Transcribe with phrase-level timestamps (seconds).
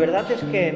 [0.00, 0.68] verdad es que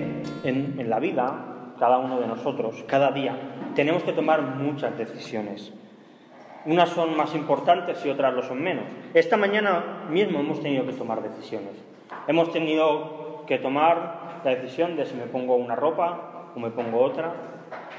[0.45, 3.35] en, en la vida, cada uno de nosotros, cada día,
[3.75, 5.73] tenemos que tomar muchas decisiones.
[6.67, 8.85] Unas son más importantes y otras lo son menos.
[9.15, 11.73] Esta mañana mismo hemos tenido que tomar decisiones.
[12.29, 17.01] Hemos tenido que tomar la decisión de si me pongo una ropa o me pongo
[17.01, 17.33] otra,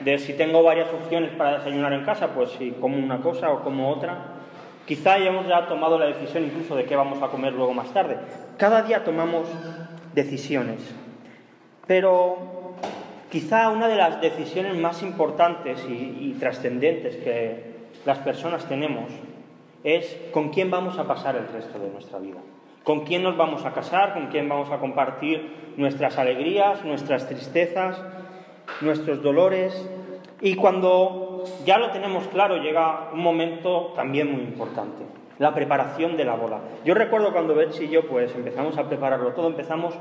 [0.02, 3.64] de si tengo varias opciones para desayunar en casa, pues si como una cosa o
[3.64, 4.34] como otra.
[4.86, 8.18] Quizá hayamos ya tomado la decisión incluso de qué vamos a comer luego más tarde.
[8.57, 9.48] Cada día tomamos
[10.14, 10.93] decisiones,
[11.88, 12.38] pero
[13.30, 19.12] quizá una de las decisiones más importantes y, trascendentes que las personas tenemos
[19.84, 22.40] es con quién vamos a pasar el resto de nuestra vida.
[22.84, 24.14] ¿Con quién nos vamos a casar?
[24.14, 28.02] ¿Con quién vamos a compartir nuestras alegrías, nuestras tristezas,
[28.82, 29.90] nuestros dolores?
[30.42, 35.04] Y cuando ya lo tenemos claro, llega un momento también muy importante,
[35.40, 36.59] la preparación de la boda.
[36.84, 39.95] Yo recuerdo cuando Betsy y yo pues empezamos a prepararlo todo, empezamos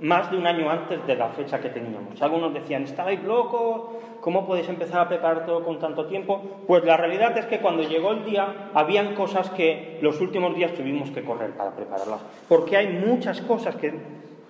[0.00, 2.20] más de un año antes de la fecha que teníamos.
[2.22, 3.96] Algunos decían, ¿estáis locos?
[4.20, 6.62] ¿Cómo podéis empezar a preparar todo con tanto tiempo?
[6.66, 10.72] Pues la realidad es que cuando llegó el día, habían cosas que los últimos días
[10.72, 12.20] tuvimos que correr para prepararlas.
[12.48, 13.92] Porque hay muchas cosas que,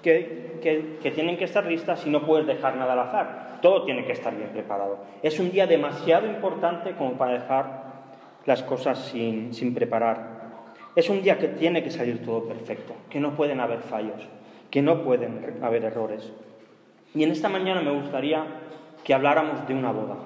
[0.02, 3.58] que, que, tienen que estar listas y no puedes dejar nada al azar.
[3.62, 4.98] Todo tiene que estar bien preparado.
[5.22, 7.88] Es un día demasiado importante como para dejar
[8.44, 10.38] las cosas sin, sin preparar.
[10.94, 14.28] Es un día que tiene que salir todo perfecto, que no pueden haber fallos
[14.70, 16.32] que no pueden haber errores.
[17.14, 18.44] Y en esta mañana me gustaría
[19.04, 20.16] que habláramos de una boda.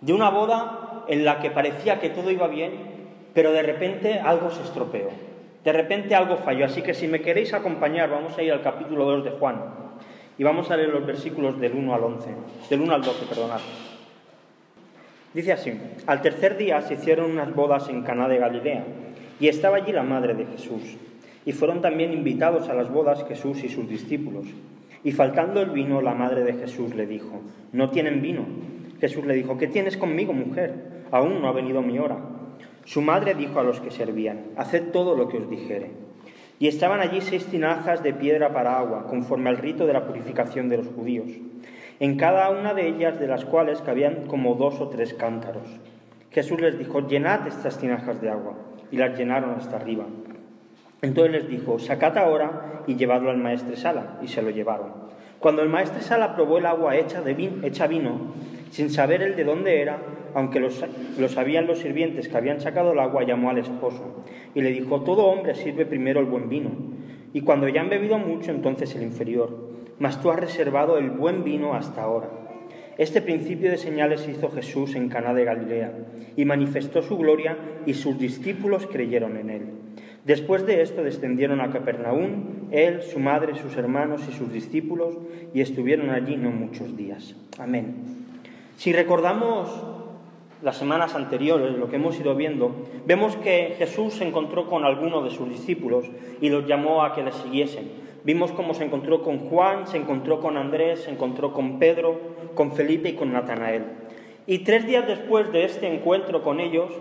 [0.00, 2.72] De una boda en la que parecía que todo iba bien,
[3.34, 5.08] pero de repente algo se estropeó.
[5.64, 6.64] De repente algo falló.
[6.64, 9.62] Así que si me queréis acompañar, vamos a ir al capítulo 2 de Juan.
[10.38, 12.30] Y vamos a leer los versículos del 1 al 11,
[12.70, 13.60] del 1 al 12, perdonad.
[15.34, 18.84] Dice así: Al tercer día se hicieron unas bodas en Caná de Galilea,
[19.38, 20.96] y estaba allí la madre de Jesús.
[21.44, 24.46] Y fueron también invitados a las bodas Jesús y sus discípulos.
[25.02, 27.40] Y faltando el vino, la madre de Jesús le dijo,
[27.72, 28.44] no tienen vino.
[29.00, 31.04] Jesús le dijo, ¿qué tienes conmigo, mujer?
[31.10, 32.18] Aún no ha venido mi hora.
[32.84, 35.90] Su madre dijo a los que servían, haced todo lo que os dijere.
[36.58, 40.68] Y estaban allí seis tinajas de piedra para agua, conforme al rito de la purificación
[40.68, 41.30] de los judíos,
[42.00, 45.68] en cada una de ellas de las cuales cabían como dos o tres cántaros.
[46.30, 48.54] Jesús les dijo, llenad estas tinajas de agua,
[48.90, 50.04] y las llenaron hasta arriba.
[51.02, 54.92] Entonces les dijo, sacad ahora y llevadlo al maestre Sala, y se lo llevaron.
[55.38, 58.34] Cuando el maestre Sala probó el agua hecha, de hecha vino,
[58.70, 59.98] sin saber el de dónde era,
[60.34, 60.68] aunque lo,
[61.18, 64.24] lo sabían los sirvientes que habían sacado el agua, llamó al esposo
[64.54, 66.70] y le dijo, todo hombre sirve primero el buen vino,
[67.32, 71.44] y cuando ya han bebido mucho, entonces el inferior, mas tú has reservado el buen
[71.44, 72.28] vino hasta ahora.
[72.98, 75.92] Este principio de señales hizo Jesús en Caná de Galilea
[76.36, 77.56] y manifestó su gloria
[77.86, 79.79] y sus discípulos creyeron en él.
[80.30, 85.16] Después de esto descendieron a Capernaum, él, su madre, sus hermanos y sus discípulos,
[85.52, 87.34] y estuvieron allí no muchos días.
[87.58, 87.96] Amén.
[88.76, 89.68] Si recordamos
[90.62, 92.70] las semanas anteriores, lo que hemos ido viendo,
[93.06, 96.04] vemos que Jesús se encontró con algunos de sus discípulos
[96.40, 97.90] y los llamó a que le siguiesen.
[98.22, 102.20] Vimos cómo se encontró con Juan, se encontró con Andrés, se encontró con Pedro,
[102.54, 103.82] con Felipe y con Natanael.
[104.46, 106.92] Y tres días después de este encuentro con ellos,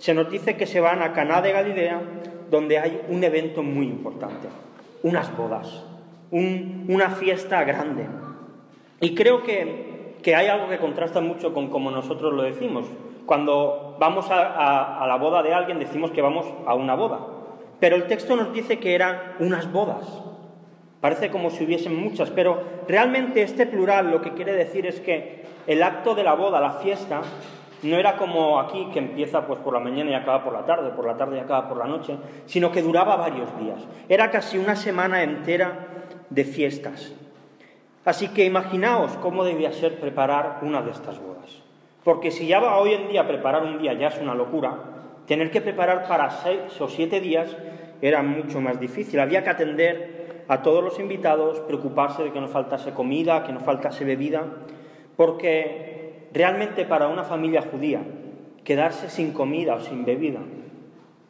[0.00, 2.00] se nos dice que se van a Caná de Galilea
[2.52, 4.46] donde hay un evento muy importante,
[5.02, 5.84] unas bodas,
[6.30, 8.06] una fiesta grande.
[9.00, 12.84] Y creo que, que, hay algo que contrasta mucho con como nosotros lo decimos.
[13.24, 17.20] Cuando vamos a, a la boda de alguien decimos que vamos a una boda,
[17.80, 20.22] pero el texto nos dice que eran unas bodas.
[21.00, 25.46] Parece como si hubiesen muchas, pero realmente este plural lo que quiere decir es que
[25.66, 27.22] el acto de la boda, la fiesta,
[27.82, 30.90] no era como aquí que empieza pues por la mañana y acaba por la tarde,
[30.90, 32.16] por la tarde y acaba por la noche,
[32.46, 33.78] sino que duraba varios días.
[34.08, 35.88] Era casi una semana entera
[36.30, 37.12] de fiestas.
[38.04, 41.62] Así que imaginaos cómo debía ser preparar una de estas bodas.
[42.04, 44.74] Porque si ya va hoy en día preparar un día ya es una locura,
[45.26, 47.56] tener que preparar para seis o siete días
[48.00, 49.20] era mucho más difícil.
[49.20, 53.60] Había que atender a todos los invitados, preocuparse de que no faltase comida, que no
[53.60, 54.42] faltase bebida,
[55.16, 56.01] porque
[56.32, 58.02] Realmente para una familia judía,
[58.64, 60.40] quedarse sin comida o sin bebida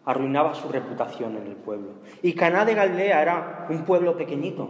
[0.04, 1.90] arruinaba su reputación en el pueblo.
[2.22, 4.68] Y Caná de Galilea era un pueblo pequeñito.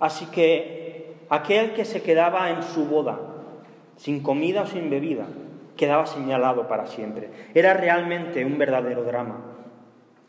[0.00, 3.20] Así que aquel que se quedaba en su boda,
[3.96, 5.26] sin comida o sin bebida,
[5.76, 7.30] quedaba señalado para siempre.
[7.54, 9.36] Era realmente un verdadero drama.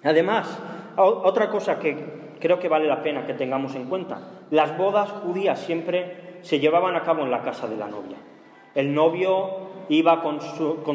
[0.03, 0.59] Además,
[0.95, 1.97] otra cosa que
[2.39, 4.19] creo que vale la pena que tengamos en cuenta,
[4.51, 8.17] las bodas judías siempre se llevaban a cabo en la casa de la novia.
[8.75, 10.39] El novio iba con,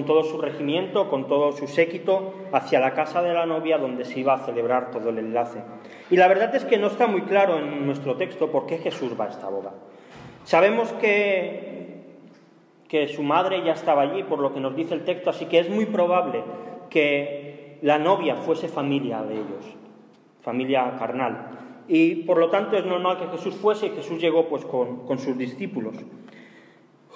[0.05, 4.21] todo su regimiento, con todo su séquito, hacia la casa de la novia donde se
[4.21, 5.63] iba a celebrar todo el enlace.
[6.11, 9.13] Y la verdad es que no está muy claro en nuestro texto por qué Jesús
[9.19, 9.75] va a esta boda.
[10.45, 12.03] Sabemos que,
[12.89, 15.59] que su madre ya estaba allí, por lo que nos dice el texto, así que
[15.59, 16.43] es muy probable
[16.89, 19.77] que la novia fuese familia de ellos,
[20.41, 21.51] familia carnal.
[21.87, 25.19] Y por lo tanto es normal que Jesús fuese y Jesús llegó pues con, con
[25.19, 25.95] sus discípulos.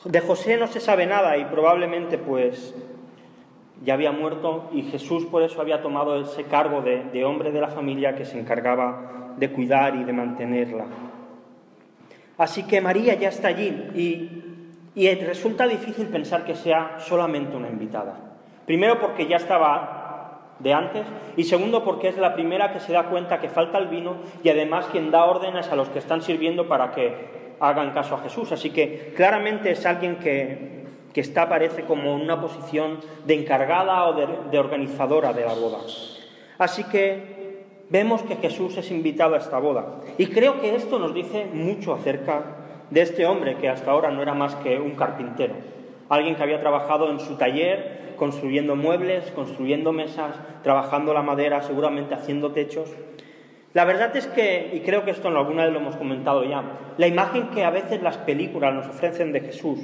[0.05, 2.75] De José no se sabe nada y probablemente pues
[3.85, 7.69] ya había muerto y Jesús por eso había tomado ese cargo de, hombre de la
[7.69, 10.87] familia que se encargaba de cuidar y de mantenerla.
[12.37, 17.69] Así que María ya está allí y, y resulta difícil pensar que sea solamente una
[17.69, 18.17] invitada.
[18.67, 21.07] Primero porque ya estaba de antes
[21.37, 24.49] y segundo porque es la primera que se da cuenta que falta el vino y
[24.49, 28.51] además quien da órdenes a los que están sirviendo para que hagan caso a Jesús.
[28.53, 30.83] Así que claramente es alguien que,
[31.15, 34.15] está, parece, como en una posición de encargada o
[34.51, 35.79] de, organizadora de la boda.
[36.59, 40.01] Así que vemos que Jesús es invitado a esta boda.
[40.19, 42.43] Y creo que esto nos dice mucho acerca
[42.91, 45.55] de este hombre que hasta ahora no era más que un carpintero.
[46.09, 52.15] Alguien que había trabajado en su taller, construyendo muebles, construyendo mesas, trabajando la madera, seguramente
[52.15, 52.91] haciendo techos.
[53.75, 56.63] La verdad es que, y creo que esto en alguna vez lo hemos comentado ya,
[56.99, 59.79] la imagen que a veces las películas nos ofrecen de Jesús,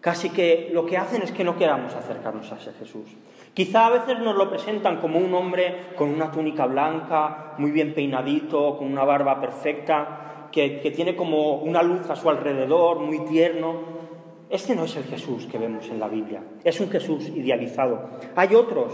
[0.00, 3.08] casi que lo que hacen es que no queramos acercarnos a ese Jesús.
[3.52, 7.94] Quizá a veces nos lo presentan como un hombre con una túnica blanca, muy bien
[7.94, 13.20] peinadito, con una barba perfecta, que, que tiene como una luz a su alrededor, muy
[13.26, 13.94] tierno.
[14.48, 18.08] Este no es el Jesús que vemos en la Biblia, es un Jesús idealizado.
[18.36, 18.92] Hay otros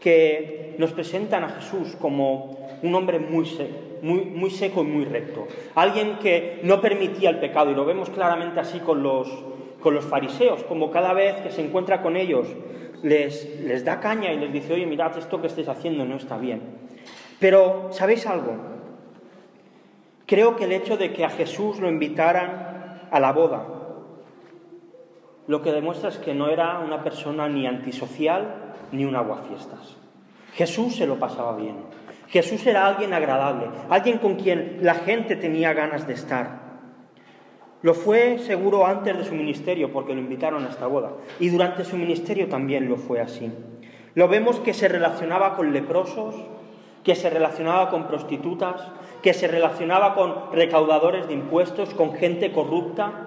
[0.00, 5.46] que nos presentan a Jesús como un hombre muy seco, muy, seco y muy recto.
[5.74, 9.28] Alguien que no permitía el pecado, y lo vemos claramente así con los,
[10.08, 12.46] fariseos, como cada vez que se encuentra con ellos
[13.02, 16.36] les, les da caña y les dice, oye, mirad, esto que estáis haciendo no está
[16.36, 16.62] bien.
[17.38, 18.56] Pero, ¿sabéis algo?
[20.26, 23.66] Creo que el hecho de que a Jesús lo invitaran a la boda,
[25.46, 29.96] lo que demuestra es que no era una persona ni antisocial ni un aguafiestas.
[30.54, 31.76] Jesús se lo pasaba bien.
[32.28, 36.68] Jesús era alguien agradable, alguien con quien la gente tenía ganas de estar.
[37.80, 41.84] Lo fue seguro antes de su ministerio porque lo invitaron a esta boda y durante
[41.84, 43.52] su ministerio también lo fue así.
[44.14, 46.34] Lo vemos que se relacionaba con leprosos,
[47.04, 48.82] que se relacionaba con prostitutas,
[49.22, 53.26] que se relacionaba con recaudadores de impuestos, con gente corrupta,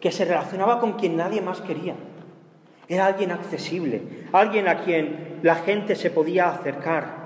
[0.00, 1.94] que se relacionaba con quien nadie más quería.
[2.90, 4.02] Era alguien accesible,
[4.32, 7.20] alguien a quien la gente se podía acercar.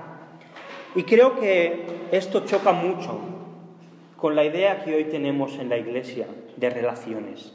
[0.93, 3.19] Y creo que esto choca mucho
[4.15, 7.51] con la idea que hoy tenemos en la Iglesia de relaciones.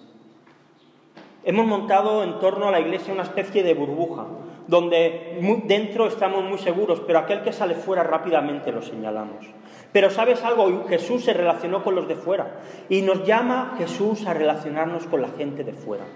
[1.45, 4.27] Hemos montado en torno a la Iglesia una especie de burbuja,
[4.67, 9.47] donde dentro estamos muy seguros, pero aquel que sale fuera rápidamente lo señalamos.
[9.93, 12.59] Pero sabes algo, Jesús se relacionó con los de fuera
[12.89, 16.07] y nos llama Jesús a relacionarnos con la gente de fuera.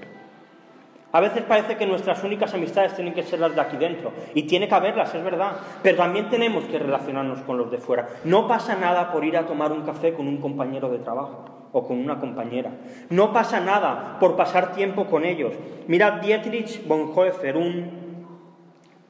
[1.14, 4.42] A veces parece que nuestras únicas amistades tienen que ser las de aquí dentro, y
[4.42, 8.08] tiene que haberlas, es verdad, pero también tenemos que relacionarnos con los de fuera.
[8.24, 11.86] No pasa nada por ir a tomar un café con un compañero de trabajo o
[11.86, 12.72] con una compañera.
[13.10, 15.52] No pasa nada por pasar tiempo con ellos.
[15.86, 18.26] Mirad, Dietrich Bonhoeffer, un,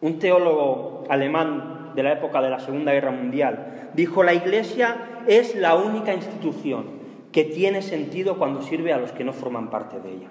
[0.03, 5.55] un teólogo alemán de la época de la Segunda Guerra Mundial, dijo, la Iglesia es
[5.55, 6.85] la única institución
[7.33, 10.29] que tiene sentido cuando sirve a los que no forman parte de ella.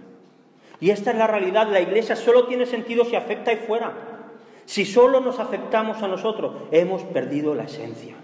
[0.84, 1.70] Y esta es la realidad.
[1.72, 3.94] La iglesia solo tiene sentido si afecta ahí fuera.
[4.66, 8.16] Si solo nos afectamos a nosotros, hemos perdido la esencia.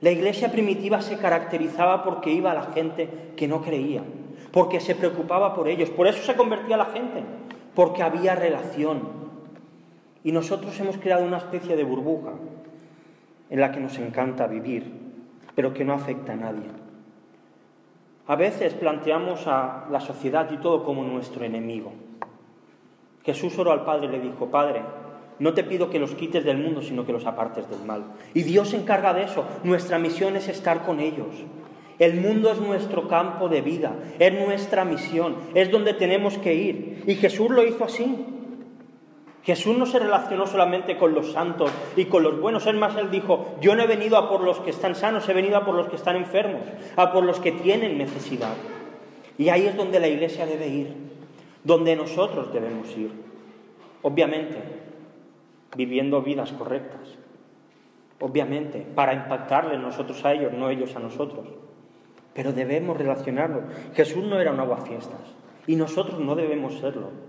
[0.00, 4.02] La iglesia primitiva se caracterizaba porque iba a la gente que no creía,
[4.50, 5.90] porque se preocupaba por ellos.
[5.90, 7.22] Por eso se convertía la gente,
[7.76, 9.02] porque había relación.
[10.24, 12.32] Y nosotros hemos creado una especie de burbuja
[13.48, 14.90] en la que nos encanta vivir,
[15.54, 16.85] pero que no afecta a nadie.
[18.28, 21.92] A veces planteamos a la sociedad y todo como nuestro enemigo.
[23.24, 24.82] Jesús oró al Padre y le dijo, Padre,
[25.38, 28.04] no te pido que los quites del mundo, sino que los apartes del mal.
[28.34, 29.44] Y Dios se encarga de eso.
[29.64, 31.44] Nuestra misión es estar con ellos.
[31.98, 37.04] El mundo es nuestro campo de vida, es nuestra misión, es donde tenemos que ir.
[37.06, 38.26] Y Jesús lo hizo así.
[39.46, 43.12] Jesús no se relacionó solamente con los santos y con los buenos, es más, Él
[43.12, 45.76] dijo, yo no he venido a por los que están sanos, he venido a por
[45.76, 46.62] los que están enfermos,
[46.96, 48.54] a por los que tienen necesidad.
[49.38, 50.96] Y ahí es donde la iglesia debe ir,
[51.62, 53.12] donde nosotros debemos ir.
[54.02, 54.58] Obviamente,
[55.76, 57.08] viviendo vidas correctas.
[58.18, 61.46] Obviamente, para impactarles nosotros a ellos, no ellos a nosotros.
[62.34, 63.62] pero debemos relacionarlo.
[63.94, 65.20] Jesús no era un aguafiestas
[65.66, 67.25] y nosotros no debemos serlo.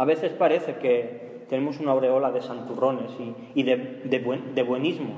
[0.00, 3.10] A veces parece que tenemos una aureola de santurrones
[3.54, 5.12] y, de, buenismo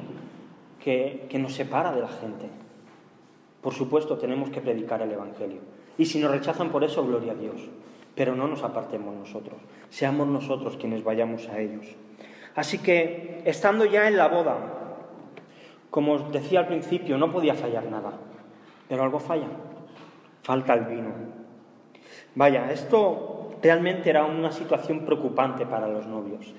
[0.83, 2.47] que, que nos separa de la gente.
[3.61, 5.61] Por supuesto, tenemos que predicar el Evangelio.
[5.99, 7.61] Y si nos rechazan por eso, gloria a Dios.
[8.17, 9.55] Pero no nos apartemos nosotros.
[9.89, 11.87] Seamos nosotros quienes vayamos a ellos.
[12.57, 14.57] Así que, estando ya en la boda,
[15.91, 18.15] como os decía al principio, no podía fallar nada.
[18.89, 19.47] Pero algo falla.
[20.43, 21.13] Falta el vino.
[22.35, 26.53] Vaya, esto realmente era una situación preocupante para los novios.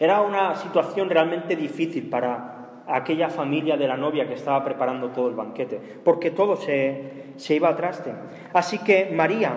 [0.00, 5.28] Era una situación realmente difícil para aquella familia de la novia que estaba preparando todo
[5.28, 8.12] el banquete, porque todo se, iba al traste.
[8.52, 9.56] Así que María,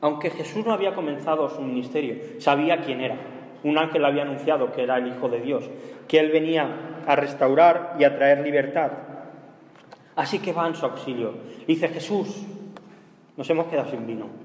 [0.00, 3.16] aunque Jesús no había comenzado su ministerio, sabía quién era.
[3.64, 5.70] Un ángel había anunciado que era el Hijo de Dios,
[6.08, 8.90] que Él venía a restaurar y a traer libertad.
[10.16, 11.34] Así que va en su auxilio.
[11.66, 12.44] Dice Jesús,
[13.36, 14.41] nos hemos quedado sin vino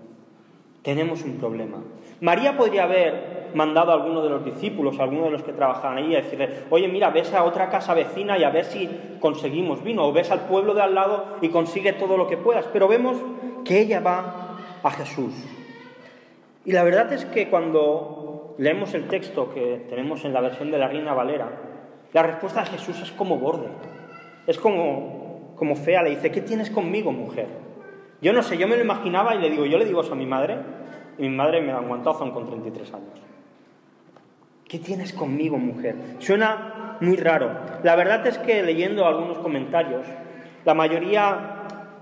[0.88, 1.80] tenemos un problema.
[2.22, 5.98] María podría haber mandado a alguno de los discípulos, a alguno de los que trabajaban
[5.98, 8.90] ahí, a decirle, oye, mira, ves a otra casa vecina y a ver si
[9.20, 12.68] conseguimos vino, o ves al pueblo de al lado y consigue todo lo que puedas.
[12.72, 13.18] Pero vemos
[13.66, 15.34] que ella va a Jesús.
[16.64, 20.78] Y la verdad es que cuando leemos el texto que tenemos en la versión de
[20.78, 21.50] la Reina Valera,
[22.14, 23.68] la respuesta de Jesús es como borde,
[24.48, 27.67] es como, como fea, le dice, ¿qué tienes conmigo, mujer?
[28.22, 30.16] Yo no sé, yo me lo imaginaba y le digo, yo le digo eso a
[30.16, 30.58] mi madre,
[31.18, 33.22] y mi madre me aguantó con 33 años.
[34.68, 35.96] ¿Qué tienes conmigo, mujer?
[36.20, 37.52] Suena muy raro.
[37.84, 40.06] La verdad es que leyendo algunos comentarios,
[40.66, 41.58] la mayoría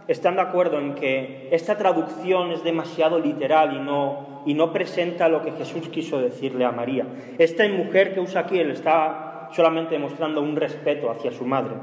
[0.08, 5.30] están de acuerdo en que esta traducción es demasiado literal y no, y no presenta
[5.30, 7.06] lo que Jesús quiso decirle a María.
[7.38, 11.76] Esta mujer que usa aquí, él está solamente demostrando un respeto hacia su madre.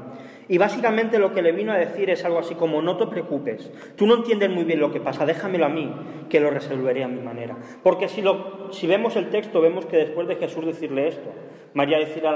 [0.47, 3.71] Y básicamente lo que le vino a decir es algo así como, no te preocupes,
[3.95, 5.93] tú no entiendes muy bien lo que pasa, déjamelo a mí,
[6.29, 7.57] que lo resolveré a mi manera.
[7.81, 11.29] Porque si, lo, si vemos el texto, vemos que después de Jesús decirle esto,
[11.73, 12.27] María le dice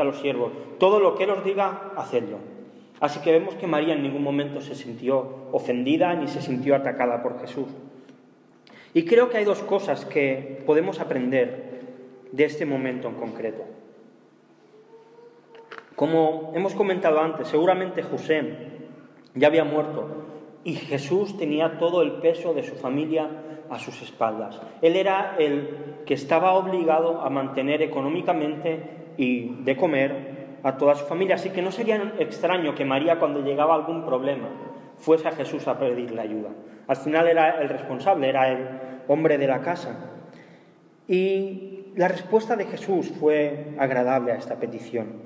[0.00, 2.38] a los siervos, todo lo que Él os diga, hacedlo.
[3.00, 7.22] Así que vemos que María en ningún momento se sintió ofendida ni se sintió atacada
[7.22, 7.68] por Jesús.
[8.92, 11.80] Y creo que hay dos cosas que podemos aprender
[12.32, 13.64] de este momento en concreto.
[15.96, 18.70] Como hemos comentado antes, seguramente José
[19.34, 20.08] ya había muerto
[20.64, 23.28] y Jesús tenía todo el peso de su familia
[23.70, 24.60] a sus espaldas.
[24.82, 31.06] Él era el que estaba obligado a mantener económicamente y de comer a toda su
[31.06, 31.36] familia.
[31.36, 34.48] Así que no sería extraño que María cuando llegaba algún problema
[34.96, 36.50] fuese a Jesús a pedirle ayuda.
[36.86, 38.66] Al final era el responsable, era el
[39.08, 40.10] hombre de la casa.
[41.08, 45.22] Y la respuesta de Jesús fue agradable a esta petición.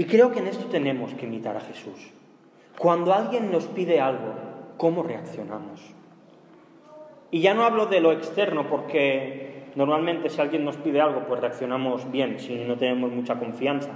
[0.00, 2.10] Y creo que en esto tenemos que imitar a Jesús.
[2.78, 4.32] Cuando alguien nos pide algo,
[4.78, 5.92] ¿cómo reaccionamos?
[7.30, 11.42] Y ya no hablo de lo externo, porque normalmente si alguien nos pide algo, pues
[11.42, 13.90] reaccionamos bien, si no tenemos mucha confianza.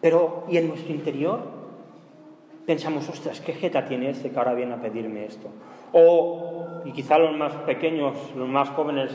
[0.00, 1.42] Pero, ¿y en nuestro interior?
[2.66, 5.48] Pensamos, ostras, ¿qué jeta tiene este que ahora viene a pedirme esto?
[5.92, 9.12] O, y quizá los más pequeños, los más jóvenes,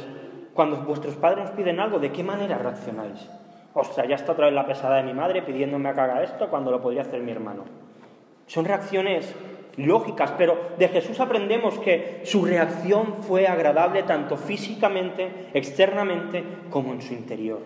[0.53, 3.29] cuando vuestros padres nos piden algo, ¿de qué manera reaccionáis?
[3.73, 6.71] Ostras, ya está otra vez la pesada de mi madre pidiéndome que haga esto cuando
[6.71, 7.63] lo podría hacer mi hermano.
[8.47, 9.33] Son reacciones
[9.77, 17.01] lógicas, pero de Jesús aprendemos que su reacción fue agradable tanto físicamente, externamente, como en
[17.01, 17.59] su interior.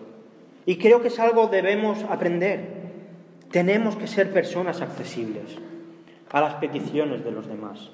[0.64, 2.86] Y creo que es algo que debemos aprender.
[3.50, 5.58] Tenemos que ser personas accesibles
[6.30, 7.90] a las peticiones de los demás.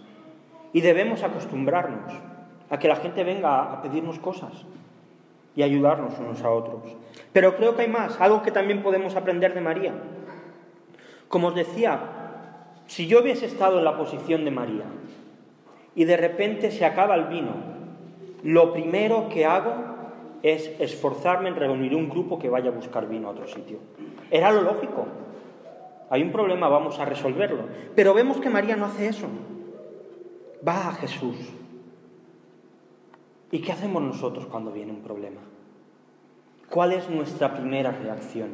[0.75, 2.13] Y debemos acostumbrarnos
[2.71, 4.65] a que la gente venga a pedirnos cosas
[5.55, 6.83] y ayudarnos unos a otros.
[7.33, 9.93] Pero creo que hay más, algo que también podemos aprender de María.
[11.29, 12.01] Como os decía,
[12.87, 14.85] si yo hubiese estado en la posición de María
[15.95, 17.53] y de repente se acaba el vino,
[18.43, 19.73] lo primero que hago
[20.43, 23.79] es esforzarme en reunir un grupo que vaya a buscar vino a otro sitio.
[24.31, 25.07] Era lo lógico.
[26.11, 27.65] Hay un problema, vamos a resolverlo.
[27.95, 29.29] Pero vemos que María no hace eso.
[30.67, 31.37] Va a Jesús
[33.53, 35.43] ¿Y qué hacemos nosotros cuando viene un problema?
[36.71, 38.49] ¿Cuál es nuestra primera reacción?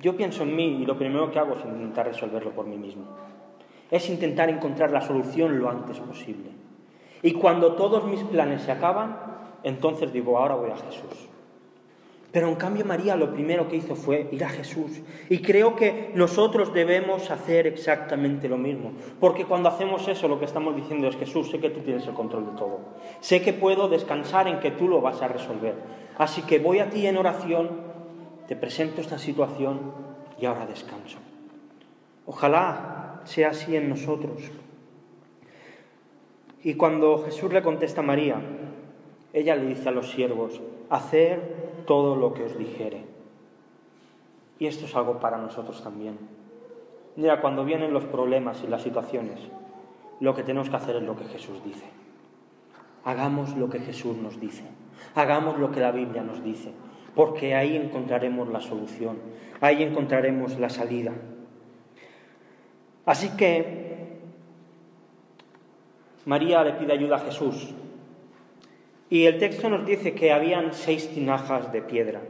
[0.00, 3.04] Yo pienso en mí y lo primero que hago es intentar resolverlo por mí mismo.
[3.90, 6.50] Es intentar encontrar la solución lo antes posible.
[7.22, 9.18] Y cuando todos mis planes se acaban,
[9.62, 11.28] entonces digo, ahora voy a Jesús.
[12.32, 15.00] Pero en cambio María lo primero que hizo fue ir a Jesús.
[15.28, 18.92] Y creo que nosotros debemos hacer exactamente lo mismo.
[19.20, 22.14] Porque cuando hacemos eso lo que estamos diciendo es Jesús, sé que tú tienes el
[22.14, 22.80] control de todo.
[23.20, 25.74] Sé que puedo descansar en que tú lo vas a resolver.
[26.18, 27.70] Así que voy a ti en oración,
[28.48, 29.92] te presento esta situación
[30.40, 31.18] y ahora descanso.
[32.26, 34.42] Ojalá sea así en nosotros.
[36.62, 38.40] Y cuando Jesús le contesta a María,
[39.32, 43.04] ella le dice a los siervos, hacer todo lo que os dijere.
[44.58, 46.18] Y esto es algo para nosotros también.
[47.16, 49.40] Mira, cuando vienen los problemas y las situaciones,
[50.20, 51.86] lo que tenemos que hacer es lo que Jesús dice.
[53.04, 54.64] Hagamos lo que Jesús nos dice.
[55.14, 56.72] Hagamos lo que la Biblia nos dice.
[57.14, 59.18] Porque ahí encontraremos la solución.
[59.60, 61.12] Ahí encontraremos la salida.
[63.06, 64.18] Así que
[66.24, 67.72] María le pide ayuda a Jesús.
[69.08, 72.20] Y el texto nos dice que habían seis tinajas de piedra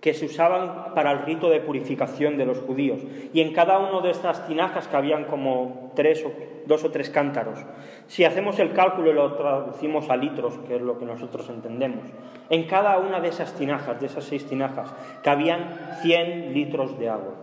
[0.00, 3.00] que se usaban para el rito de purificación de los judíos.
[3.34, 6.32] Y en cada una de estas tinajas cabían como tres o,
[6.66, 7.58] dos o tres cántaros.
[8.06, 12.06] Si hacemos el cálculo y lo traducimos a litros, que es lo que nosotros entendemos,
[12.48, 17.34] en cada una de esas tinajas, de esas seis tinajas, cabían 100 litros de agua.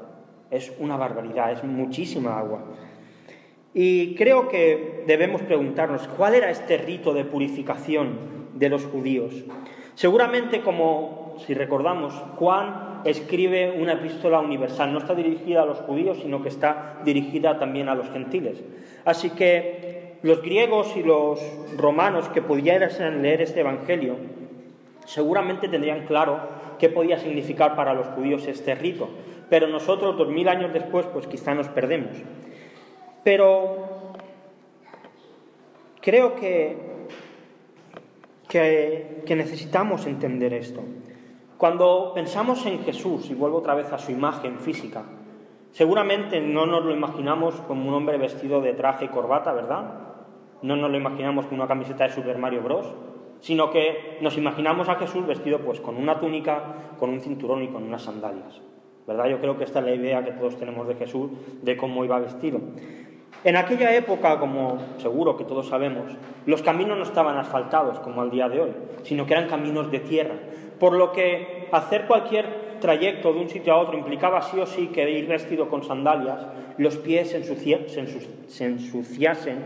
[0.50, 2.64] Es una barbaridad, es muchísima agua.
[3.74, 9.34] Y creo que debemos preguntarnos, ¿cuál era este rito de purificación de los judíos?
[9.96, 16.20] Seguramente como si recordamos, Juan escribe una epístola universal, no está dirigida a los judíos,
[16.22, 18.64] sino que está dirigida también a los gentiles.
[19.06, 21.40] Así que los griegos y los
[21.78, 24.16] romanos que pudieran leer este Evangelio
[25.06, 26.40] seguramente tendrían claro
[26.80, 29.10] qué podía significar para los judíos este rito,
[29.50, 32.12] pero nosotros dos mil años después pues quizá nos perdemos.
[33.24, 34.14] Pero
[36.02, 36.78] creo que,
[38.48, 40.82] que necesitamos entender esto.
[41.58, 45.04] Cuando pensamos en Jesús, y vuelvo otra vez a su imagen física,
[45.72, 49.94] seguramente no nos lo imaginamos como un hombre vestido de traje y corbata, ¿verdad?
[50.62, 52.94] No nos lo imaginamos con una camiseta de Super Mario Bros.,
[53.40, 57.70] sino que nos imaginamos a Jesús vestido pues con una túnica, con un cinturón y
[57.70, 58.62] con unas sandalias.
[59.08, 59.28] ¿Verdad?
[59.28, 62.20] Yo creo que esta es la idea que todos tenemos de Jesús, de cómo iba
[62.20, 62.60] vestido.
[63.48, 66.04] En aquella época, como seguro que todos sabemos,
[66.46, 68.72] los caminos no estaban asfaltados como al día de hoy,
[69.04, 70.36] sino que eran caminos de tierra,
[70.82, 74.88] por lo que hacer cualquier trayecto de un sitio a otro implicaba sí o sí
[74.88, 76.46] que ir vestido con sandalias,
[76.78, 79.60] los pies se, ensuciasen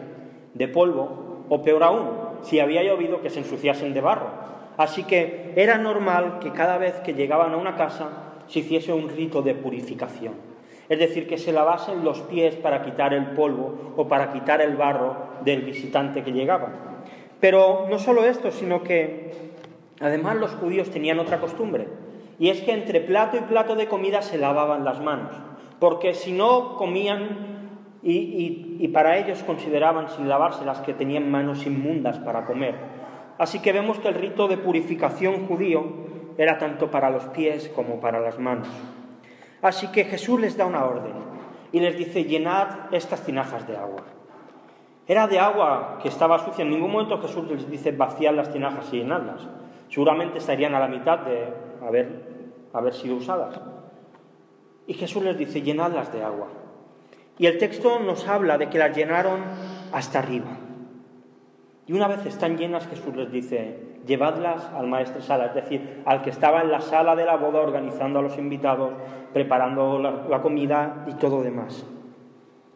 [0.53, 2.07] de polvo, o peor aún,
[2.43, 4.29] si había llovido, que se ensuciasen de barro.
[4.77, 8.09] Así que era normal que cada vez que llegaban a una casa
[8.45, 10.50] se hiciese un rito de purificación.
[10.91, 14.75] Es decir, que se lavasen los pies para quitar el polvo o para quitar el
[14.75, 16.69] barro del visitante que llegaba.
[17.39, 19.51] Pero no solo esto, sino que
[20.01, 21.87] Además, los judíos tenían otra costumbre,
[22.39, 25.31] y es que entre plato y plato de comida se lavaban las manos,
[25.79, 27.59] porque si no comían
[28.01, 32.73] y, para ellos consideraban sin lavarse las que tenían manos inmundas para comer.
[33.37, 35.83] Así que vemos que el rito de purificación judío
[36.37, 38.67] era tanto para los pies como para las manos.
[39.61, 41.13] Así que Jesús les da una orden
[41.71, 44.03] y les dice, llenad estas tinajas de agua.
[45.07, 46.63] Era de agua que estaba sucia.
[46.63, 49.47] En ningún momento Jesús les dice vaciar las tinajas y llenadlas
[49.91, 51.53] seguramente estarían a la mitad de
[51.85, 53.59] haber, haber sido usadas.
[54.87, 56.47] Y Jesús les dice, llenadlas de agua.
[57.37, 59.41] Y el texto nos habla de que las llenaron
[59.91, 60.57] hasta arriba.
[61.87, 66.21] Y una vez están llenas, Jesús les dice, llevadlas al maestro sala, es decir, al
[66.21, 68.91] que estaba en la sala de la boda organizando a los invitados,
[69.33, 71.85] preparando la, la comida y todo demás.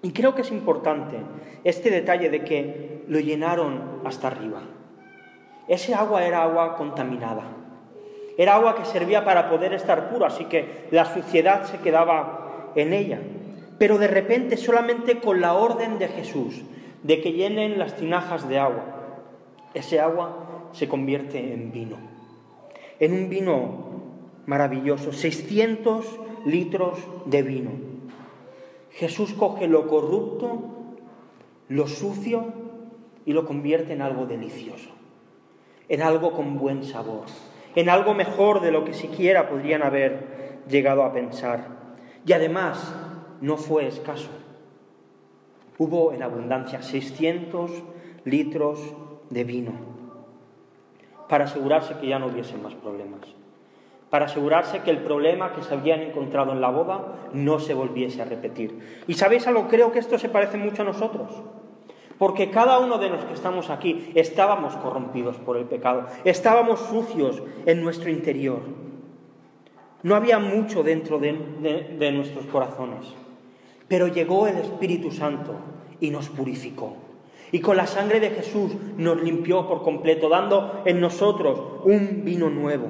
[0.01, 1.17] Y creo que es importante
[1.63, 4.61] este detalle de que lo llenaron hasta arriba.
[5.67, 7.43] Ese agua era agua contaminada.
[8.37, 12.93] Era agua que servía para poder estar puro, así que la suciedad se quedaba en
[12.93, 13.19] ella.
[13.79, 16.63] Pero de repente, solamente con la orden de Jesús
[17.03, 18.83] de que llenen las tinajas de agua,
[19.73, 20.44] ese agua
[20.75, 21.97] se convierte en vino.
[22.99, 24.03] En un vino
[24.45, 26.05] maravilloso, 600
[26.45, 27.71] litros de vino.
[28.91, 30.59] Jesús coge lo corrupto,
[31.67, 32.53] lo sucio
[33.25, 34.95] y lo convierte en algo delicioso
[35.89, 37.25] en algo con buen sabor,
[37.75, 41.67] en algo mejor de lo que siquiera podrían haber llegado a pensar.
[42.25, 42.95] Y además
[43.41, 44.29] no fue escaso.
[45.77, 47.71] Hubo en abundancia 600
[48.23, 48.79] litros
[49.29, 49.94] de vino
[51.27, 53.21] para asegurarse que ya no hubiesen más problemas,
[54.09, 58.21] para asegurarse que el problema que se habían encontrado en la boda no se volviese
[58.21, 59.03] a repetir.
[59.07, 61.29] Y sabéis algo, creo que esto se parece mucho a nosotros.
[62.17, 67.43] Porque cada uno de los que estamos aquí estábamos corrompidos por el pecado, estábamos sucios
[67.65, 68.61] en nuestro interior.
[70.03, 73.05] No había mucho dentro de, nuestros corazones,
[73.87, 75.55] pero llegó el Espíritu Santo
[75.99, 77.04] y nos purificó.
[77.51, 82.49] Y con la sangre de Jesús nos limpió por completo, dando en nosotros un vino
[82.49, 82.89] nuevo.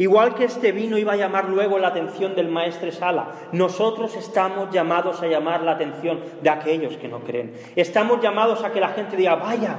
[0.00, 4.70] Igual que este vino iba a llamar luego la atención del maestre Sala, nosotros estamos
[4.72, 7.52] llamados a llamar la atención de aquellos que no creen.
[7.76, 9.76] Estamos llamados a que la gente diga, vaya,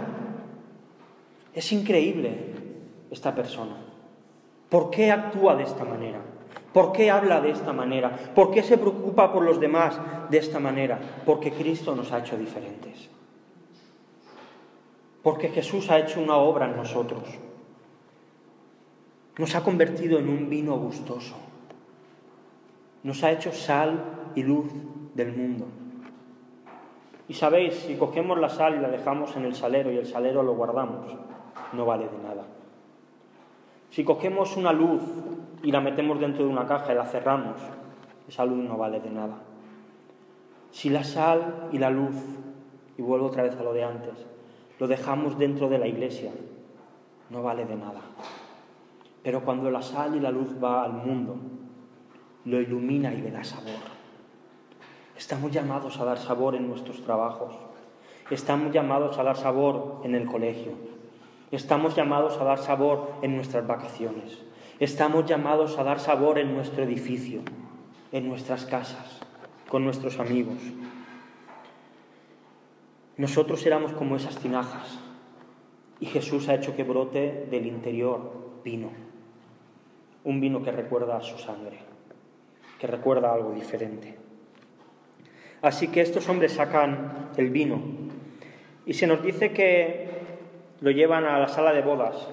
[1.55, 2.37] es increíble
[3.09, 3.77] esta persona.
[4.69, 6.19] ¿Por qué actúa de esta manera?
[6.71, 8.11] ¿Por qué habla de esta manera?
[8.35, 10.99] ¿Por qué se preocupa por los demás de esta manera?
[11.25, 13.09] Porque Cristo nos ha hecho diferentes.
[15.23, 17.23] Porque Jesús ha hecho una obra en nosotros.
[19.37, 21.35] Nos ha convertido en un vino gustoso.
[23.03, 24.03] Nos ha hecho sal
[24.35, 24.71] y luz
[25.15, 25.67] del mundo.
[27.27, 30.43] Y sabéis, si cogemos la sal y la dejamos en el salero y el salero
[30.43, 31.15] lo guardamos,
[31.73, 32.43] no vale de nada.
[33.89, 35.01] Si cogemos una luz
[35.63, 37.57] y la metemos dentro de una caja y la cerramos,
[38.27, 39.37] esa luz no vale de nada.
[40.71, 42.15] Si la sal y la luz,
[42.97, 44.25] y vuelvo otra vez a lo de antes,
[44.81, 46.31] lo dejamos dentro de la iglesia,
[47.29, 48.01] no vale de nada.
[49.21, 51.37] Pero cuando la sal y la luz va al mundo,
[52.45, 53.77] lo ilumina y le da sabor.
[55.15, 57.53] Estamos llamados a dar sabor en nuestros trabajos.
[58.31, 60.71] Estamos llamados a dar sabor en el colegio.
[61.51, 64.39] Estamos llamados a dar sabor en nuestras vacaciones.
[64.79, 67.41] Estamos llamados a dar sabor en nuestro edificio,
[68.11, 69.19] en nuestras casas,
[69.69, 70.57] con nuestros amigos.
[73.21, 74.97] Nosotros éramos como esas tinajas
[75.99, 78.31] y Jesús ha hecho que brote del interior
[78.63, 78.89] vino,
[80.23, 81.77] un vino que recuerda a su sangre,
[82.79, 84.17] que recuerda algo diferente.
[85.61, 87.79] Así que estos hombres sacan el vino
[88.87, 90.09] y se nos dice que
[90.79, 92.27] lo llevan a la sala de bodas.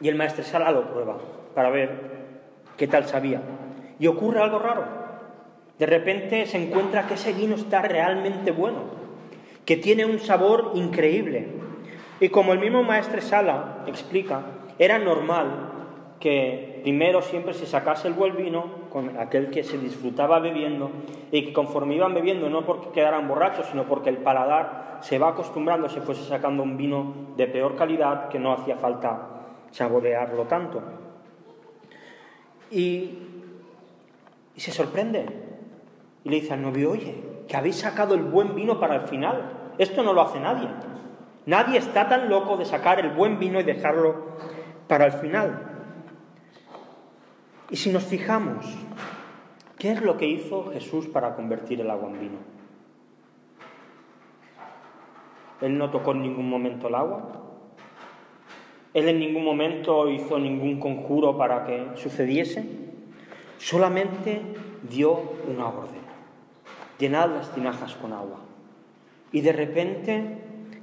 [0.00, 1.18] Y el maestro sala lo prueba
[1.54, 2.00] para ver
[2.78, 3.42] qué tal sabía.
[3.98, 5.05] Y ocurre algo raro.
[5.78, 8.84] De repente se encuentra que ese vino está realmente bueno,
[9.64, 11.48] que tiene un sabor increíble.
[12.20, 14.42] Y como el mismo maestro Sala explica,
[14.78, 15.72] era normal
[16.20, 20.90] que primero siempre se sacase el buen vino, con aquel que se disfrutaba bebiendo,
[21.30, 25.30] y que conforme iban bebiendo, no porque quedaran borrachos, sino porque el paladar se va
[25.30, 29.28] acostumbrando, se fuese sacando un vino de peor calidad que no hacía falta
[29.72, 30.82] saborearlo tanto.
[32.70, 33.18] Y,
[34.54, 35.45] y se sorprende.
[36.26, 37.14] Y le dice al novio, oye,
[37.46, 39.74] que habéis sacado el buen vino para el final.
[39.78, 40.68] Esto no lo hace nadie.
[41.46, 44.32] Nadie está tan loco de sacar el buen vino y dejarlo
[44.88, 45.62] para el final.
[47.70, 48.66] Y si nos fijamos,
[49.78, 52.38] ¿qué es lo que hizo Jesús para convertir el agua en vino?
[55.60, 57.22] Él no tocó en ningún momento el agua.
[58.94, 62.68] Él en ningún momento hizo ningún conjuro para que sucediese.
[63.58, 64.42] Solamente
[64.90, 66.05] dio una orden.
[66.98, 68.40] Llenad las tinajas con agua.
[69.32, 70.38] Y de repente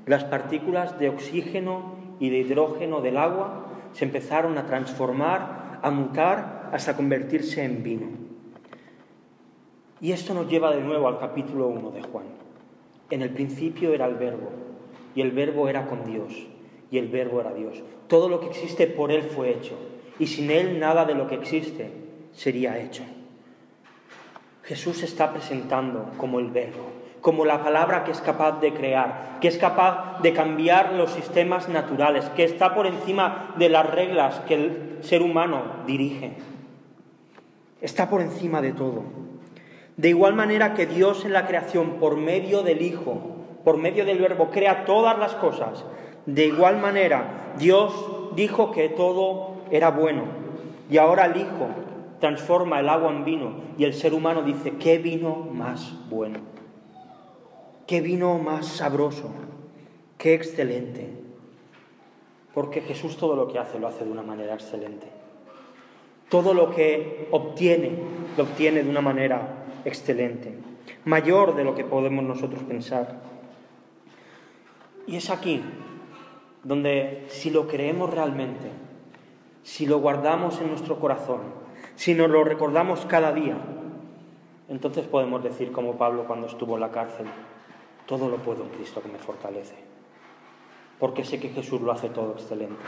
[0.06, 6.70] las partículas de oxígeno y de hidrógeno del agua se empezaron a transformar, a mutar
[6.74, 8.08] hasta convertirse en vino.
[10.02, 12.26] Y esto nos lleva de nuevo al capítulo 1 de Juan.
[13.10, 14.50] En el principio era el verbo,
[15.16, 16.34] y el verbo era con Dios,
[16.92, 17.82] y el verbo era Dios.
[18.08, 19.78] Todo lo que existe por Él fue hecho,
[20.20, 21.92] y sin Él nada de lo que existe
[22.34, 23.04] sería hecho.
[24.64, 29.38] Jesús se está presentando como el verbo, como la palabra que es capaz de crear,
[29.42, 34.40] que es capaz de cambiar los sistemas naturales, que está por encima de las reglas
[34.48, 36.38] que el ser humano dirige
[37.84, 39.04] está por encima de todo.
[39.98, 43.22] De igual manera que Dios en la creación, por medio del Hijo,
[43.64, 45.86] por medio del Verbo, crea todas las cosas,
[46.26, 47.94] de igual manera Dios
[48.36, 50.24] dijo que todo era bueno.
[50.90, 51.68] Y ahora el Hijo
[52.24, 56.40] transforma el agua en vino y el ser humano dice, ¿qué vino más bueno?
[57.86, 59.30] ¿Qué vino más sabroso?
[60.18, 61.10] ¿Qué excelente?
[62.54, 65.08] Porque Jesús todo lo que hace lo hace de una manera excelente.
[66.30, 67.92] Todo lo que obtiene,
[68.38, 70.58] lo obtiene de una manera excelente,
[71.04, 73.18] mayor de lo que podemos nosotros pensar.
[75.08, 75.62] Y es aquí
[76.64, 78.70] donde si lo creemos realmente,
[79.64, 81.63] si lo guardamos en nuestro corazón,
[81.96, 83.58] si nos lo recordamos cada día,
[84.70, 87.28] entonces podemos decir como Pablo cuando estuvo en la cárcel,
[88.06, 89.76] todo lo puedo en Cristo que me fortalece,
[91.00, 92.82] porque sé que Jesús lo hace todo excelente.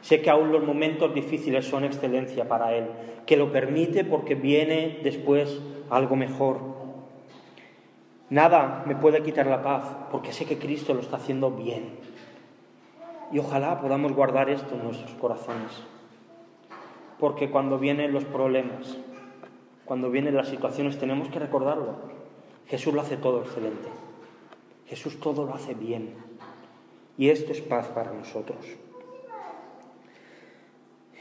[0.00, 2.86] Sé que aún los momentos difíciles son excelencia para Él,
[3.26, 6.58] que lo permite porque viene después algo mejor.
[8.30, 11.98] Nada me puede quitar la paz porque sé que Cristo lo está haciendo bien.
[13.30, 15.82] Y ojalá podamos guardar esto en nuestros corazones.
[17.22, 18.98] Porque cuando vienen los problemas,
[19.84, 21.94] cuando vienen las situaciones, tenemos que recordarlo.
[22.66, 23.88] Jesús lo hace todo excelente.
[24.88, 26.14] Jesús todo lo hace bien.
[27.16, 28.58] Y esto es paz para nosotros.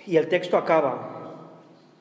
[0.08, 1.36] Y el texto acaba.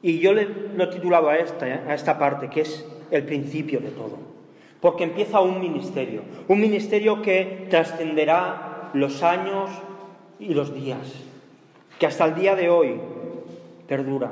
[0.01, 3.81] Y yo le, lo he titulado a esta, a esta parte, que es el principio
[3.81, 4.17] de todo.
[4.81, 6.23] Porque empieza un ministerio.
[6.49, 9.69] Un ministerio que trascenderá los años
[10.39, 11.17] y los días.
[11.99, 12.99] Que hasta el día de hoy
[13.91, 14.31] perdura.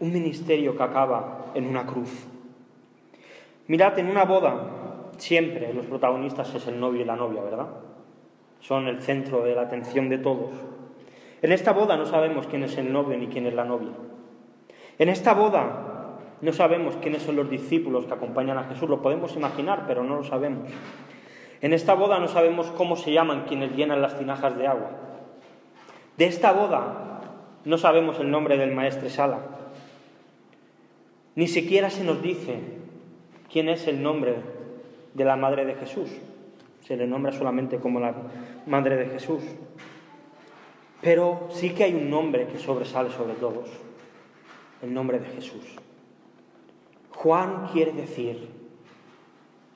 [0.00, 2.26] Un ministerio que acaba en una cruz.
[3.68, 7.68] Mirad, en una boda, siempre los protagonistas es el novio y la novia, ¿verdad?
[8.58, 10.50] Son el centro de la atención de todos.
[11.40, 13.92] En esta boda no sabemos quién es el novio ni quién es la novia.
[14.98, 18.88] En esta boda no sabemos quiénes son los discípulos que acompañan a Jesús.
[18.88, 20.68] Lo podemos imaginar, pero no lo sabemos.
[21.60, 24.90] En esta boda no sabemos cómo se llaman quienes llenan las tinajas de agua.
[26.16, 27.11] De esta boda
[27.64, 29.38] no sabemos el nombre del maestre Sala.
[31.34, 32.58] Ni siquiera se nos dice
[33.50, 34.36] quién es el nombre
[35.14, 36.10] de la madre de Jesús.
[36.82, 38.14] Se le nombra solamente como la
[38.66, 39.42] madre de Jesús.
[41.00, 43.68] Pero sí que hay un nombre que sobresale sobre todos,
[44.82, 45.64] el nombre de Jesús.
[47.10, 48.48] Juan quiere decir,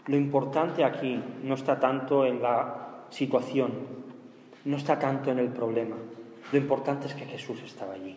[0.07, 3.73] lo importante aquí no está tanto en la situación,
[4.65, 5.97] no está tanto en el problema,
[6.53, 8.17] lo importante es que Jesús estaba allí.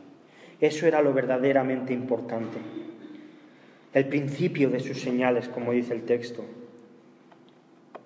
[0.59, 2.57] Eso era lo verdaderamente importante.
[3.93, 6.45] El principio de sus señales, como dice el texto.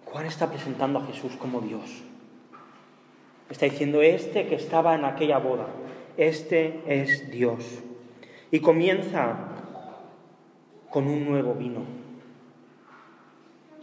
[0.05, 2.03] Juan está presentando a Jesús como Dios.
[3.49, 5.67] Está diciendo, este que estaba en aquella boda,
[6.15, 7.83] este es Dios.
[8.51, 9.49] Y comienza
[10.89, 11.81] con un nuevo vino,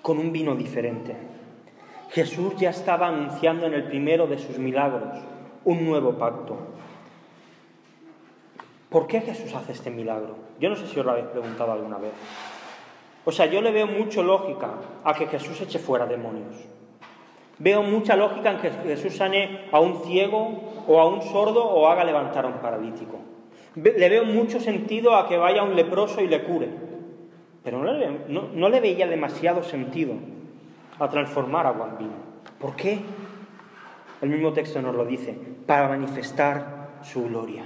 [0.00, 1.16] con un vino diferente.
[2.10, 5.29] Jesús ya estaba anunciando en el primero de sus milagros
[5.64, 6.56] un nuevo pacto.
[8.88, 10.36] ¿Por qué Jesús hace este milagro?
[10.58, 12.12] Yo no sé si os lo habéis preguntado alguna vez.
[13.24, 14.70] O sea, yo le veo mucho lógica
[15.04, 16.54] a que Jesús eche fuera demonios.
[17.58, 21.88] Veo mucha lógica en que Jesús sane a un ciego o a un sordo o
[21.88, 23.18] haga levantar a un paralítico.
[23.76, 26.68] Le veo mucho sentido a que vaya a un leproso y le cure.
[27.62, 30.14] Pero no le, no, le veía demasiado sentido
[30.98, 32.14] a transformar agua en vino.
[32.58, 32.98] ¿Por qué?
[34.20, 35.34] El mismo texto nos lo dice,
[35.66, 37.64] para manifestar su gloria.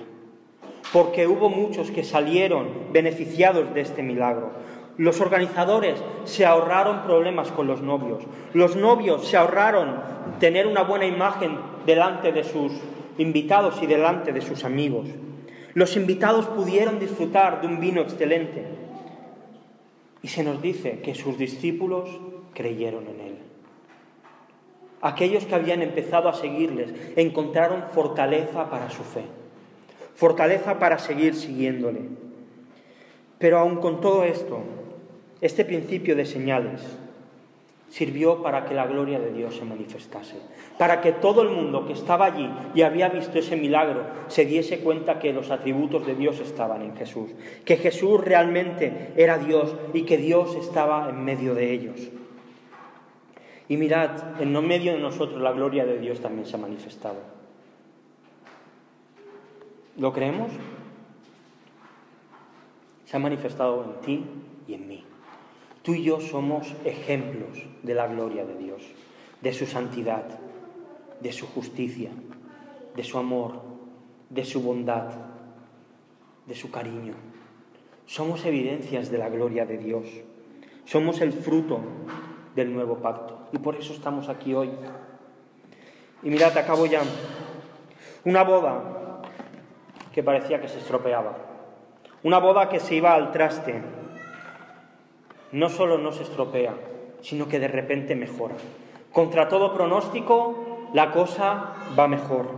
[0.93, 4.53] Porque hubo muchos que salieron beneficiados de este milagro.
[4.97, 8.23] Los organizadores se ahorraron problemas con los novios.
[8.53, 10.01] Los novios se ahorraron
[10.39, 12.73] tener una buena imagen delante de sus
[13.19, 15.09] invitados y delante de sus amigos.
[15.75, 18.65] Los invitados pudieron disfrutar de un vino excelente.
[20.23, 22.09] Y se nos dice que sus discípulos
[22.55, 23.34] creyeron en él.
[25.05, 29.21] Aquellos que habían empezado a seguirles encontraron fortaleza para su fe,
[30.15, 32.01] fortaleza para seguir siguiéndole.
[33.39, 34.61] Pero aun con todo esto,
[35.43, 36.81] este principio de señales
[37.91, 40.37] sirvió para que la gloria de Dios se manifestase,
[40.79, 44.79] para que todo el mundo que estaba allí y había visto ese milagro se diese
[44.79, 47.29] cuenta que los atributos de Dios estaban en Jesús,
[47.67, 52.01] que Jesús realmente era Dios y que Dios estaba en medio de ellos.
[53.75, 57.17] Y mirad, en medio de nosotros la gloria de Dios también se ha manifestado.
[59.97, 60.53] ¿Lo creemos?
[63.05, 64.25] Se ha manifestado en ti
[64.69, 65.05] y en mí.
[65.83, 68.81] Tú y yo somos ejemplos de la gloria de Dios,
[69.41, 70.39] de su santidad,
[71.21, 72.13] de su justicia,
[72.95, 73.61] de su amor,
[74.31, 75.17] de su bondad,
[76.47, 77.15] de su cariño.
[78.07, 80.07] Somos evidencias de la gloria de Dios.
[80.85, 81.81] Somos el fruto
[82.55, 83.49] del nuevo pacto.
[83.53, 84.71] Y por eso estamos aquí hoy.
[86.23, 87.03] Y mirad, acabo ya.
[88.25, 89.23] Una boda
[90.13, 91.37] que parecía que se estropeaba.
[92.23, 93.83] Una boda que se iba al traste
[95.53, 96.75] no solo no se estropea,
[97.21, 98.57] sino que de repente mejora.
[99.13, 102.49] Contra todo pronóstico, la cosa va mejor.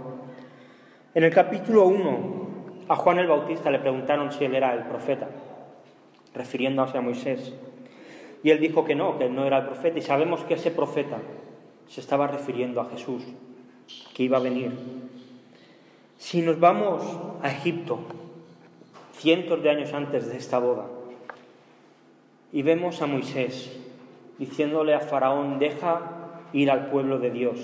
[1.14, 2.46] En el capítulo 1,
[2.88, 5.28] a Juan el Bautista le preguntaron si él era el profeta,
[6.34, 7.54] refiriéndose a Moisés.
[8.46, 9.98] Y él dijo que no, que él no era el profeta.
[9.98, 11.18] Y sabemos que ese profeta
[11.88, 13.24] se estaba refiriendo a Jesús,
[14.14, 14.70] que iba a venir.
[16.16, 17.02] Si nos vamos
[17.42, 17.98] a Egipto,
[19.14, 20.86] cientos de años antes de esta boda,
[22.52, 23.80] y vemos a Moisés
[24.38, 26.02] diciéndole a Faraón, deja
[26.52, 27.58] ir al pueblo de Dios.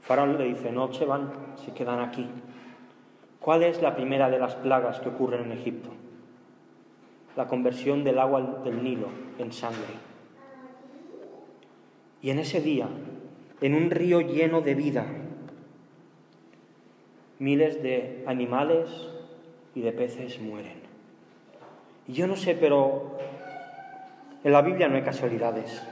[0.00, 1.30] Faraón le dice, no se van,
[1.62, 2.26] se quedan aquí.
[3.40, 5.90] ¿Cuál es la primera de las plagas que ocurren en Egipto?
[7.36, 9.94] La conversión del agua del Nilo en sangre.
[12.22, 12.88] Y en ese día,
[13.60, 15.06] en un río lleno de vida,
[17.38, 18.88] miles de animales
[19.74, 20.82] y de peces mueren.
[22.06, 23.18] Y yo no sé, pero
[24.42, 25.82] en la Biblia no hay casualidades.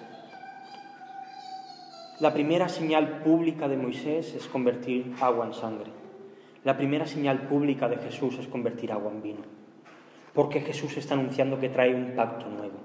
[2.20, 5.90] La primera señal pública de Moisés es convertir agua en sangre.
[6.62, 9.42] La primera señal pública de Jesús es convertir agua en vino,
[10.34, 12.78] porque Jesús está anunciando que trae un pacto nuevo,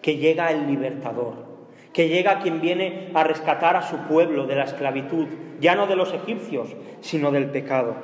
[0.00, 1.52] que llega el libertador,
[1.92, 5.26] que llega quien viene a rescatar a su pueblo de la esclavitud,
[5.60, 6.68] ya no de los egipcios,
[7.00, 7.94] sino del pecado.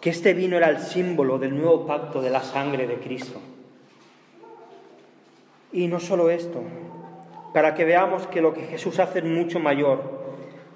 [0.00, 3.40] Que este vino era el símbolo del nuevo pacto de la sangre de Cristo.
[5.72, 6.62] Y no solo esto,
[7.52, 10.16] para que veamos que lo que Jesús hace es mucho mayor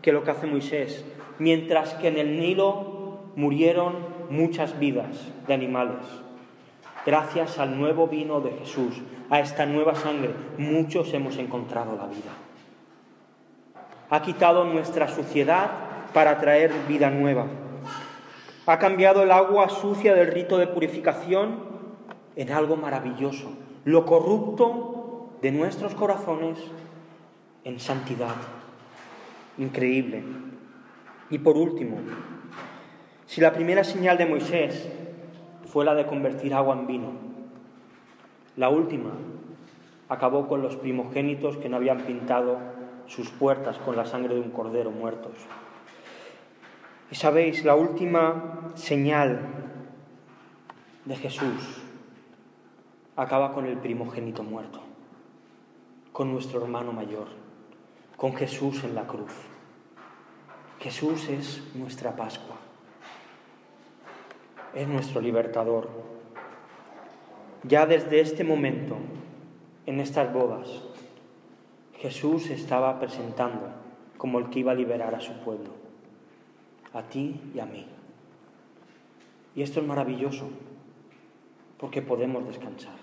[0.02, 1.04] que lo que hace Moisés,
[1.38, 5.98] mientras que en el Nilo murieron muchas vidas de animales.
[7.04, 12.30] Gracias al nuevo vino de Jesús, a esta nueva sangre, muchos hemos encontrado la vida.
[14.10, 15.70] Ha quitado nuestra suciedad
[16.12, 17.46] para traer vida nueva.
[18.66, 21.70] Ha cambiado el agua sucia del rito de purificación
[22.36, 23.52] en algo maravilloso,
[23.84, 26.58] lo corrupto de nuestros corazones
[27.64, 28.34] en santidad.
[29.58, 30.22] Increíble.
[31.30, 31.98] Y por último,
[33.30, 34.88] si la primera señal de Moisés
[35.66, 37.12] fue la de convertir agua en vino,
[38.56, 39.12] la última
[40.08, 42.58] acabó con los primogénitos que no habían pintado
[43.06, 45.34] sus puertas con la sangre de un cordero muertos.
[47.12, 49.42] Y sabéis, la última señal
[51.04, 51.82] de Jesús
[53.14, 54.80] acaba con el primogénito muerto,
[56.12, 57.28] con nuestro hermano mayor,
[58.16, 59.30] con Jesús en la cruz.
[60.80, 62.56] Jesús es nuestra Pascua,
[64.74, 65.88] es nuestro libertador.
[67.64, 68.96] Ya desde este momento,
[69.86, 70.82] en estas bodas,
[71.98, 73.68] Jesús estaba presentando
[74.16, 75.70] como el que iba a liberar a su pueblo,
[76.92, 77.86] a ti y a mí.
[79.54, 80.48] Y esto es maravilloso,
[81.78, 82.96] porque podemos descansar,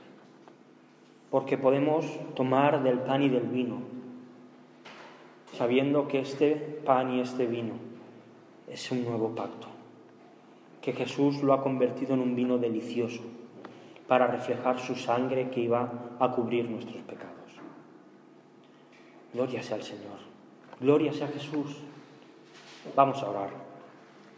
[1.30, 3.82] porque podemos tomar del pan y del vino,
[5.54, 7.74] sabiendo que este pan y este vino
[8.68, 9.68] es un nuevo pacto,
[10.88, 13.22] que Jesús lo ha convertido en un vino delicioso
[14.08, 17.36] para reflejar su sangre que iba a cubrir nuestros pecados.
[19.34, 20.16] Gloria sea al Señor,
[20.80, 21.76] gloria sea Jesús.
[22.96, 23.50] Vamos a orar.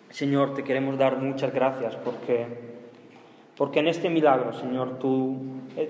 [0.09, 2.47] Señor, te queremos dar muchas gracias porque,
[3.55, 5.37] porque en este milagro, Señor, tú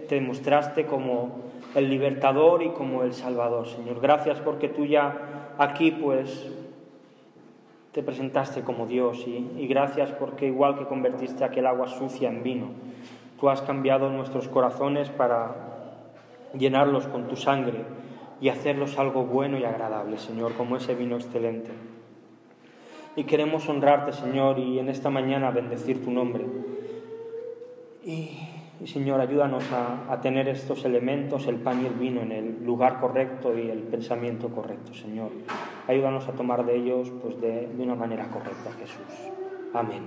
[0.09, 1.39] te mostraste como
[1.73, 4.01] el libertador y como el salvador, Señor.
[4.01, 6.51] Gracias porque tú ya aquí, pues,
[7.99, 12.67] te presentaste como Dios y, gracias porque igual que convertiste aquel agua sucia en vino,
[13.38, 15.53] tú has cambiado nuestros corazones para
[16.57, 17.83] llenarlos con tu sangre
[18.39, 21.71] y hacerlos algo bueno y agradable, Señor, como ese vino excelente
[23.17, 26.45] y queremos honrarte, Señor, y en esta mañana bendecir tu nombre.
[28.05, 28.38] Y,
[28.85, 33.57] Señor, ayúdanos a, tener estos elementos, el pan y el vino, en el lugar correcto
[33.57, 35.31] y el pensamiento correcto, Señor.
[35.87, 39.33] Ayúdanos a tomar de ellos pues, de, de una manera correcta, Jesús.
[39.73, 40.03] Amén.